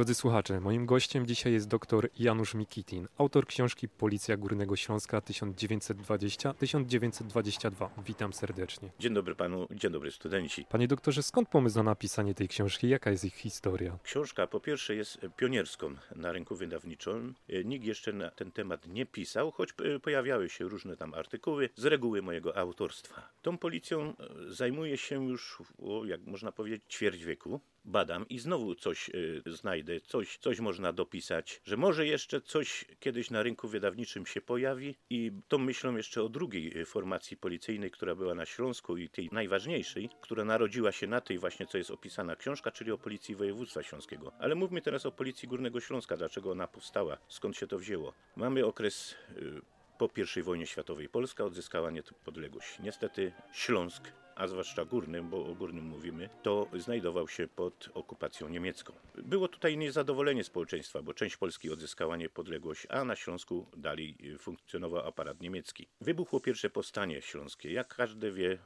[0.00, 7.88] Drodzy słuchacze, moim gościem dzisiaj jest dr Janusz Mikitin, autor książki Policja Górnego Śląska 1920-1922.
[8.06, 8.90] Witam serdecznie.
[8.98, 10.64] Dzień dobry panu, dzień dobry studenci.
[10.68, 12.88] Panie doktorze, skąd pomysł na napisanie tej książki?
[12.88, 13.98] Jaka jest ich historia?
[14.02, 17.34] Książka po pierwsze jest pionierską na rynku wydawniczym.
[17.64, 19.70] Nikt jeszcze na ten temat nie pisał, choć
[20.02, 23.28] pojawiały się różne tam artykuły, z reguły mojego autorstwa.
[23.42, 24.14] Tą policją e,
[24.48, 30.00] zajmuję się już, o, jak można powiedzieć, ćwierć wieku badam i znowu coś y, znajdę,
[30.00, 35.32] coś, coś można dopisać, że może jeszcze coś kiedyś na rynku wydawniczym się pojawi i
[35.48, 40.10] tą myślą jeszcze o drugiej y, formacji policyjnej, która była na Śląsku i tej najważniejszej,
[40.20, 44.32] która narodziła się na tej właśnie, co jest opisana książka, czyli o Policji Województwa Śląskiego.
[44.38, 48.12] Ale mówmy teraz o Policji Górnego Śląska, dlaczego ona powstała, skąd się to wzięło.
[48.36, 49.60] Mamy okres y,
[49.98, 52.78] po I wojnie światowej Polska odzyskała niepodległość.
[52.78, 58.92] Niestety Śląsk a zwłaszcza górnym, bo o górnym mówimy, to znajdował się pod okupacją niemiecką.
[59.14, 65.40] Było tutaj niezadowolenie społeczeństwa, bo część Polski odzyskała niepodległość, a na Śląsku dalej funkcjonował aparat
[65.40, 65.86] niemiecki.
[66.00, 67.72] Wybuchło pierwsze powstanie śląskie.
[67.72, 68.58] Jak każdy wie,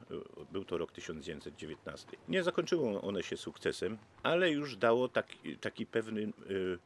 [0.52, 2.16] był to rok 1919.
[2.28, 6.78] Nie zakończyło one się sukcesem, ale już dało taki, taki pewny yy,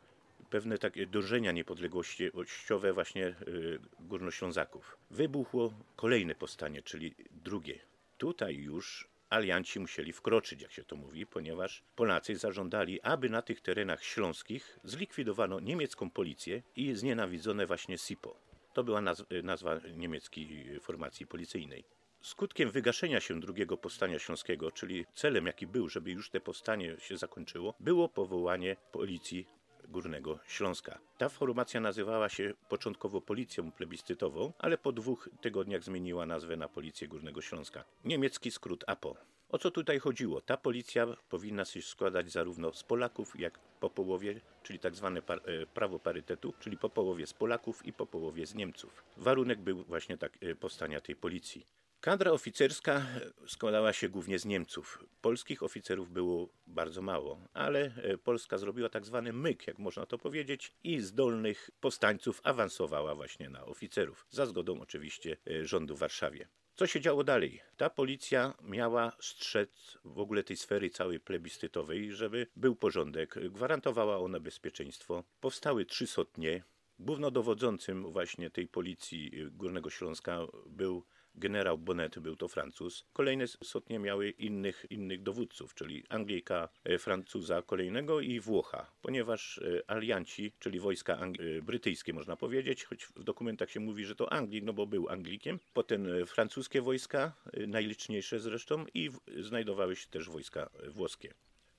[0.51, 4.99] pewne takie dążenia niepodległościowe właśnie y, górnoślązaków.
[5.11, 7.88] Wybuchło kolejne powstanie, czyli drugie.
[8.19, 13.61] Tutaj już alianci musieli wkroczyć, jak się to mówi, ponieważ Polacy zażądali, aby na tych
[13.61, 18.41] terenach śląskich zlikwidowano niemiecką policję i znienawidzone właśnie SIPO.
[18.75, 19.01] To była
[19.43, 21.85] nazwa, niemieckiej formacji policyjnej.
[22.21, 27.17] Skutkiem wygaszenia się drugiego powstania śląskiego, czyli celem jaki był, żeby już te powstanie się
[27.17, 29.47] zakończyło, było powołanie policji
[29.89, 30.99] Górnego Śląska.
[31.19, 37.09] Ta formacja nazywała się początkowo Policją Plebiscytową, ale po dwóch tygodniach zmieniła nazwę na Policję
[37.09, 37.85] Górnego Śląska.
[38.05, 39.17] Niemiecki skrót APO.
[39.49, 40.41] O co tutaj chodziło?
[40.41, 45.67] Ta policja powinna się składać zarówno z Polaków, jak po połowie, czyli tak zwane e,
[45.67, 49.05] prawo parytetu, czyli po połowie z Polaków i po połowie z Niemców.
[49.17, 51.67] Warunek był właśnie tak e, powstania tej policji.
[52.01, 53.07] Kadra oficerska
[53.47, 55.05] składała się głównie z Niemców.
[55.21, 60.19] Polskich oficerów było bardzo mało, ale e, Polska zrobiła tak zwany myk, jak można to
[60.19, 66.49] powiedzieć, i zdolnych powstańców awansowała właśnie na oficerów, za zgodą oczywiście e, rządu w Warszawie.
[66.77, 67.61] Co się działo dalej?
[67.77, 74.41] Ta policja miała strzec w ogóle tej sfery całej plebiscytowej, żeby był porządek, gwarantowała ona
[74.41, 75.25] bezpieczeństwo.
[75.41, 76.65] Powstały trzy sotnie.
[76.99, 81.05] Głównodowodzącym właśnie tej policji Górnego Śląska był
[81.39, 83.05] generał Bonnet, był to Francuz.
[83.13, 89.91] Kolejne sotnie miały innych, innych dowódców, czyli Anglijka, e, Francuza kolejnego i Włocha, ponieważ e,
[89.91, 94.65] alianci, czyli wojska e, brytyjskie można powiedzieć, choć w dokumentach się mówi, że to Anglik,
[94.65, 97.33] no bo był Anglikiem, potem francuskie wojska,
[97.67, 99.11] najliczniejsze zresztą i
[99.41, 101.35] znajdowały się też wojska włoskie.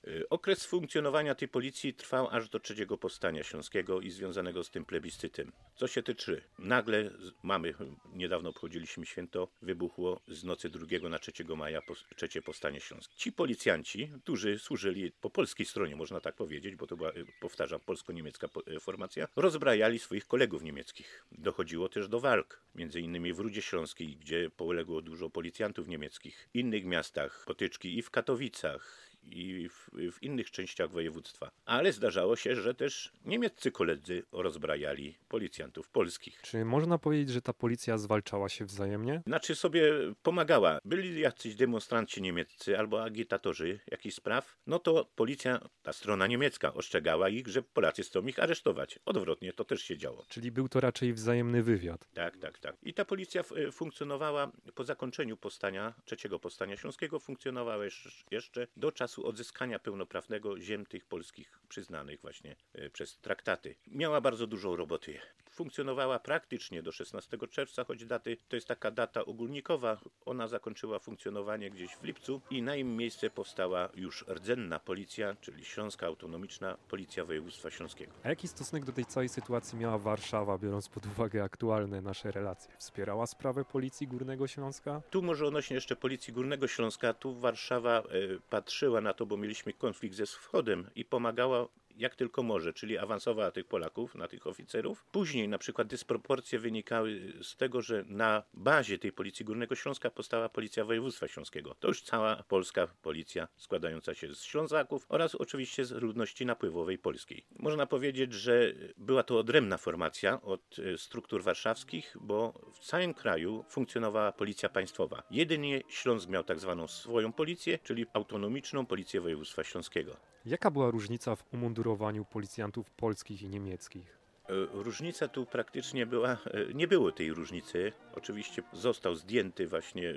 [0.07, 4.85] Y, okres funkcjonowania tej policji trwał aż do trzeciego powstania śląskiego i związanego z tym
[4.85, 5.51] plebiscytem.
[5.75, 7.09] Co się tyczy, nagle
[7.43, 7.73] mamy,
[8.13, 11.81] niedawno obchodziliśmy święto, wybuchło z nocy 2 na 3 maja
[12.15, 13.15] trzecie powstanie śląskie.
[13.17, 17.79] Ci policjanci, którzy służyli po polskiej stronie, można tak powiedzieć, bo to była, y, powtarzam,
[17.79, 21.25] polsko-niemiecka y, formacja, rozbrajali swoich kolegów niemieckich.
[21.31, 26.55] Dochodziło też do walk, między innymi w Rudzie Śląskiej, gdzie poległo dużo policjantów niemieckich, w
[26.55, 31.51] innych miastach, potyczki i w Katowicach, i w, w, innych częściach województwa.
[31.65, 36.41] Ale zdarzało się, że też niemieccy koledzy rozbrajali policjantów polskich.
[36.41, 39.21] Czy można powiedzieć, że ta policja zwalczała się wzajemnie?
[39.27, 39.83] Znaczy sobie
[40.23, 40.79] pomagała.
[40.85, 47.29] Byli jacyś demonstranci niemieccy albo agitatorzy jakichś spraw, no to policja, ta strona niemiecka ostrzegała
[47.29, 48.99] ich, że Polacy chcą ich aresztować.
[49.05, 50.25] Odwrotnie to też się działo.
[50.29, 52.07] Czyli był to raczej wzajemny wywiad.
[52.13, 52.77] Tak, tak, tak.
[52.83, 57.83] I ta policja funkcjonowała po zakończeniu powstania, trzeciego powstania śląskiego, funkcjonowała
[58.31, 63.75] jeszcze do czasu czasu odzyskania pełnoprawnego ziem tych polskich przyznanych właśnie e, przez traktaty.
[63.87, 65.19] Miała bardzo dużo roboty.
[65.51, 69.97] Funkcjonowała praktycznie do 16 czerwca, choć daty to jest taka data ogólnikowa.
[70.25, 75.65] Ona zakończyła funkcjonowanie gdzieś w lipcu i na im miejsce powstała już rdzenna policja, czyli
[75.65, 78.13] Śląska Autonomiczna Policja Województwa Śląskiego.
[78.23, 82.73] A jaki stosunek do tej całej sytuacji miała Warszawa, biorąc pod uwagę aktualne nasze relacje?
[82.77, 85.01] Wspierała sprawę Policji Górnego Śląska?
[85.09, 89.73] Tu może odnośnie jeszcze Policji Górnego Śląska, tu Warszawa y, patrzyła na to, bo mieliśmy
[89.73, 91.67] konflikt ze Wschodem i pomagała
[91.99, 95.05] jak tylko może, czyli awansowała tych Polaków na tych oficerów.
[95.11, 100.49] Później na przykład dysproporcje wynikały z tego, że na bazie tej Policji Górnego Śląska powstała
[100.49, 101.75] Policja Województwa Śląskiego.
[101.79, 107.45] To już cała polska policja składająca się z Ślązaków oraz oczywiście z ludności napływowej polskiej.
[107.59, 113.65] Można powiedzieć, że była to odrębna formacja od e, struktur warszawskich, bo w całym kraju
[113.69, 115.23] funkcjonowała policja państwowa.
[115.31, 120.15] Jedynie Śląsk miał tak zwaną swoją policję, czyli autonomiczną Policję Województwa Śląskiego.
[120.49, 124.17] Jaka była różnica w umundurowaniu policjantów polskich i niemieckich?
[124.49, 126.37] E, Różnica tu praktycznie była, e,
[126.73, 127.91] nie było tej różnicy.
[128.15, 130.15] Oczywiście został zdjęty właśnie e,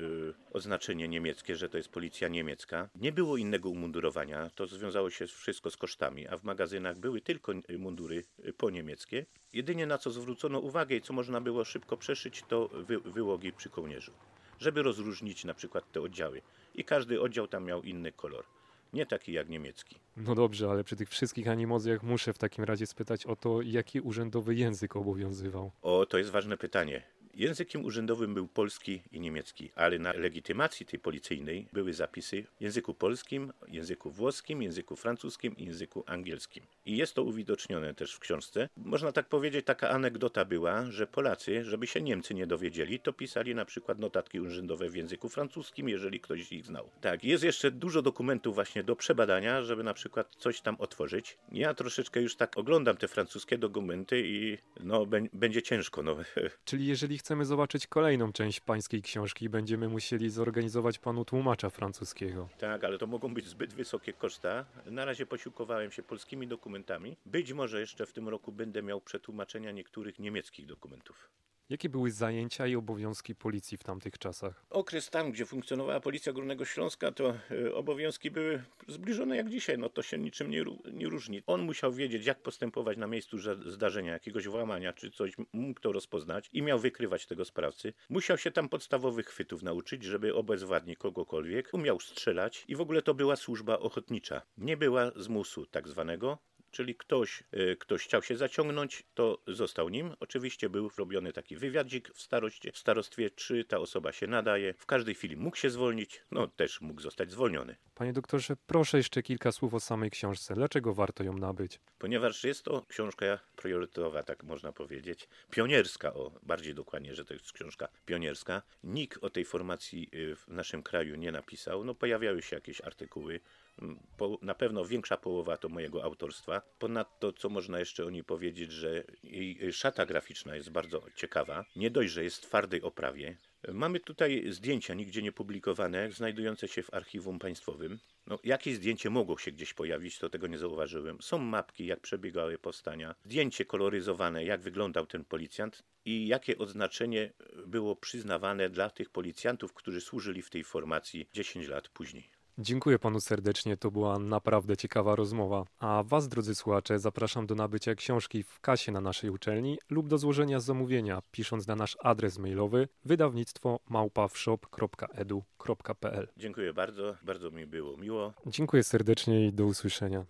[0.53, 2.89] oznaczenie niemieckie, że to jest policja niemiecka.
[2.95, 7.53] Nie było innego umundurowania, to związało się wszystko z kosztami, a w magazynach były tylko
[7.79, 8.25] mundury
[8.57, 9.27] po niemieckie.
[9.53, 13.71] Jedynie na co zwrócono uwagę i co można było szybko przeszyć, to wy, wyłogi przy
[13.71, 14.13] kołnierzu,
[14.59, 16.43] żeby rozróżnić na przykład te oddziały.
[16.75, 18.45] I każdy oddział tam miał inny kolor,
[18.93, 19.97] nie taki jak niemiecki.
[20.17, 24.01] No dobrze, ale przy tych wszystkich animozjach muszę w takim razie spytać o to, jaki
[24.01, 25.73] urzędowy język obowiązywał.
[25.83, 27.03] O, to jest ważne pytanie.
[27.35, 32.95] Językiem urzędowym był polski i niemiecki, ale na legitymacji tej policyjnej były zapisy w języku
[32.95, 36.65] polskim, języku włoskim, języku francuskim i języku angielskim.
[36.87, 38.69] I jest to uwidocznione też w książce.
[38.77, 43.55] Można tak powiedzieć, taka anegdota była, że Polacy, żeby się Niemcy nie dowiedzieli, to pisali
[43.55, 46.91] na przykład notatki urzędowe w języku francuskim, jeżeli ktoś ich znał.
[47.01, 51.39] Tak, jest jeszcze dużo dokumentów właśnie do przebadania, żeby na przykład coś tam otworzyć.
[51.53, 56.03] Ja troszeczkę już tak oglądam te francuskie dokumenty i no, bę- będzie ciężko.
[56.03, 56.17] No.
[56.65, 62.49] Czyli jeżeli chcemy zobaczyć kolejną część pańskiej książki, będziemy musieli zorganizować panu tłumacza francuskiego.
[62.59, 64.65] Tak, ale to mogą być zbyt wysokie koszta.
[64.87, 67.17] Na razie posiłkowałem się polskimi dokumentami.
[67.27, 71.31] Być może jeszcze w tym roku będę miał przetłumaczenia niektórych niemieckich dokumentów.
[71.73, 74.65] Jakie były zajęcia i obowiązki policji w tamtych czasach?
[74.71, 79.89] Okres tam, gdzie funkcjonowała Policja Górnego Śląska, to e, obowiązki były zbliżone jak dzisiaj, no
[79.89, 81.43] to się niczym nie, nie różni.
[81.47, 86.49] On musiał wiedzieć, jak postępować na miejscu zdarzenia, jakiegoś włamania czy coś, mógł to rozpoznać
[86.53, 87.93] i miał wykrywać tego sprawcy.
[88.09, 93.15] Musiał się tam podstawowych chwytów nauczyć, żeby obezwładnić kogokolwiek, umiał strzelać i w ogóle to
[93.15, 94.43] była służba ochotnicza.
[94.57, 96.39] Nie była zmusu tak zwanego,
[96.73, 100.15] Czyli ktoś, e, ktoś chciał się zaciągnąć, to został nim.
[100.21, 104.75] Oczywiście był robiony taki wywiadzik w, staroście, w starostwie, czy ta osoba się nadaje.
[104.75, 107.77] W każdej chwili mógł się zwolnić, no też mógł zostać zwolniony.
[107.95, 110.55] Panie doktorze, proszę jeszcze kilka słów o samej książce.
[110.55, 111.81] Dlaczego warto ją nabyć?
[111.99, 117.53] Ponieważ jest to książka priorytetowa, tak można powiedzieć, pionierska, o bardziej dokładnie, że to jest
[117.53, 118.63] książka pionierska.
[118.85, 121.85] Nikt o tej formacji y, w naszym kraju nie napisał.
[121.85, 123.41] No pojawiały się jakieś artykuły.
[123.83, 123.99] Mm,
[124.43, 126.63] na pewno większa połowa to mojego autorstwa.
[126.79, 131.65] Ponadto, co można jeszcze o niej powiedzieć, że jej szata graficzna jest bardzo ciekawa.
[131.77, 133.37] Nie dość, że jest w twardej oprawie.
[133.69, 137.99] Mamy tutaj zdjęcia nigdzie nie publikowane, znajdujące się w archiwum państwowym.
[138.27, 138.39] No,
[138.75, 141.23] zdjęcie mogło się gdzieś pojawić, to tego nie zauważyłem.
[141.23, 147.33] Są mapki, jak przebiegały powstania, zdjęcie koloryzowane, jak wyglądał ten policjant i jakie odznaczenie
[147.67, 152.42] było przyznawane dla tych policjantów, którzy służyli w tej formacji 10 lat później.
[152.59, 155.65] Dziękuję panu serdecznie, to była naprawdę ciekawa rozmowa.
[155.79, 160.19] A was, drodzy słuchacze, zapraszam do nabycia książki w kasie na naszej uczelni lub do
[160.19, 166.29] złożenia zamówienia, pisząc na nasz adres mailowy wydawnictwo małpawshop.edu.pl.
[166.37, 168.33] Dziękuję bardzo, bardzo mi było miło.
[168.47, 170.21] Dziękuję serdecznie i do usłyszenia.